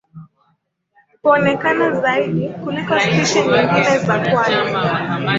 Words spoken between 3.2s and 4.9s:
nyingine za kwale.